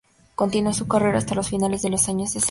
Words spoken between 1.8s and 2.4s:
de los años sesenta.